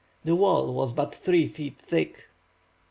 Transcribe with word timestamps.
The 0.23 0.35
wall 0.35 0.73
was 0.73 0.93
but 0.93 1.13
three 1.13 1.45
feet 1.47 1.77
thick. 1.77 2.29